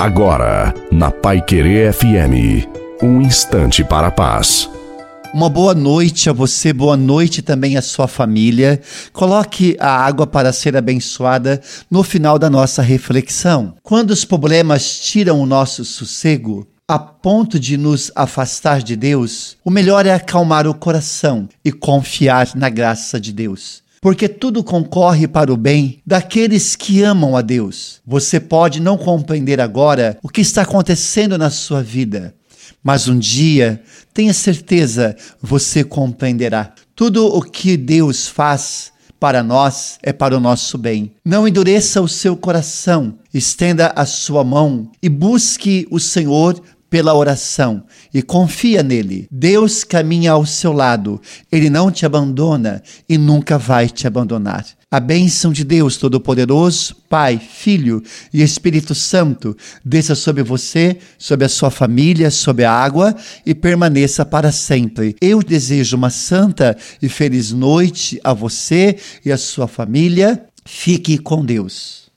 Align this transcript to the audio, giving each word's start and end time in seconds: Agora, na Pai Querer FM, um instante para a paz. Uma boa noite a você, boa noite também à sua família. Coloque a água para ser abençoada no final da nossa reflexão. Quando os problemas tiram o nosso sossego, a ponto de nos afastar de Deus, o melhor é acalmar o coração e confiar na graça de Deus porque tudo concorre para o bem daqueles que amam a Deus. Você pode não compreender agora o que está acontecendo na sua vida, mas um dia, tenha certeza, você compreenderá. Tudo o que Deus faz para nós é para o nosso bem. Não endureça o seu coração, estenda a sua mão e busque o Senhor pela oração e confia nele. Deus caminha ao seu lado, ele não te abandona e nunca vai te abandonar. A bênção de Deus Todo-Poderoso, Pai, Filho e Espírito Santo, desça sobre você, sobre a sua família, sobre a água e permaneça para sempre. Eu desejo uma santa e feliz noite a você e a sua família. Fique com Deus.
Agora, 0.00 0.72
na 0.90 1.10
Pai 1.10 1.42
Querer 1.42 1.92
FM, 1.92 2.66
um 3.02 3.20
instante 3.20 3.84
para 3.84 4.06
a 4.06 4.10
paz. 4.10 4.66
Uma 5.34 5.50
boa 5.50 5.74
noite 5.74 6.30
a 6.30 6.32
você, 6.32 6.72
boa 6.72 6.96
noite 6.96 7.42
também 7.42 7.76
à 7.76 7.82
sua 7.82 8.08
família. 8.08 8.80
Coloque 9.12 9.76
a 9.78 9.90
água 9.90 10.26
para 10.26 10.54
ser 10.54 10.74
abençoada 10.74 11.60
no 11.90 12.02
final 12.02 12.38
da 12.38 12.48
nossa 12.48 12.80
reflexão. 12.80 13.74
Quando 13.82 14.12
os 14.12 14.24
problemas 14.24 14.98
tiram 15.00 15.38
o 15.38 15.44
nosso 15.44 15.84
sossego, 15.84 16.66
a 16.88 16.98
ponto 16.98 17.60
de 17.60 17.76
nos 17.76 18.10
afastar 18.16 18.82
de 18.82 18.96
Deus, 18.96 19.58
o 19.62 19.70
melhor 19.70 20.06
é 20.06 20.14
acalmar 20.14 20.66
o 20.66 20.72
coração 20.72 21.46
e 21.62 21.70
confiar 21.70 22.52
na 22.54 22.70
graça 22.70 23.20
de 23.20 23.34
Deus 23.34 23.82
porque 24.00 24.28
tudo 24.28 24.64
concorre 24.64 25.28
para 25.28 25.52
o 25.52 25.56
bem 25.56 26.00
daqueles 26.06 26.74
que 26.74 27.02
amam 27.02 27.36
a 27.36 27.42
Deus. 27.42 28.00
Você 28.06 28.40
pode 28.40 28.80
não 28.80 28.96
compreender 28.96 29.60
agora 29.60 30.18
o 30.22 30.28
que 30.28 30.40
está 30.40 30.62
acontecendo 30.62 31.36
na 31.36 31.50
sua 31.50 31.82
vida, 31.82 32.34
mas 32.82 33.08
um 33.08 33.18
dia, 33.18 33.82
tenha 34.14 34.32
certeza, 34.32 35.14
você 35.40 35.84
compreenderá. 35.84 36.72
Tudo 36.96 37.26
o 37.26 37.42
que 37.42 37.76
Deus 37.76 38.26
faz 38.26 38.90
para 39.18 39.42
nós 39.42 39.98
é 40.02 40.14
para 40.14 40.34
o 40.34 40.40
nosso 40.40 40.78
bem. 40.78 41.12
Não 41.22 41.46
endureça 41.46 42.00
o 42.00 42.08
seu 42.08 42.34
coração, 42.34 43.18
estenda 43.34 43.92
a 43.94 44.06
sua 44.06 44.42
mão 44.42 44.90
e 45.02 45.10
busque 45.10 45.86
o 45.90 46.00
Senhor 46.00 46.58
pela 46.90 47.14
oração 47.14 47.84
e 48.12 48.20
confia 48.20 48.82
nele. 48.82 49.28
Deus 49.30 49.84
caminha 49.84 50.32
ao 50.32 50.44
seu 50.44 50.72
lado, 50.72 51.20
ele 51.50 51.70
não 51.70 51.90
te 51.90 52.04
abandona 52.04 52.82
e 53.08 53.16
nunca 53.16 53.56
vai 53.56 53.88
te 53.88 54.06
abandonar. 54.06 54.66
A 54.90 54.98
bênção 54.98 55.52
de 55.52 55.62
Deus 55.62 55.96
Todo-Poderoso, 55.96 56.96
Pai, 57.08 57.38
Filho 57.38 58.02
e 58.34 58.42
Espírito 58.42 58.92
Santo, 58.92 59.56
desça 59.84 60.16
sobre 60.16 60.42
você, 60.42 60.98
sobre 61.16 61.46
a 61.46 61.48
sua 61.48 61.70
família, 61.70 62.28
sobre 62.28 62.64
a 62.64 62.72
água 62.72 63.14
e 63.46 63.54
permaneça 63.54 64.24
para 64.24 64.50
sempre. 64.50 65.14
Eu 65.20 65.44
desejo 65.44 65.96
uma 65.96 66.10
santa 66.10 66.76
e 67.00 67.08
feliz 67.08 67.52
noite 67.52 68.20
a 68.24 68.34
você 68.34 68.96
e 69.24 69.30
a 69.30 69.38
sua 69.38 69.68
família. 69.68 70.44
Fique 70.64 71.18
com 71.18 71.44
Deus. 71.44 72.00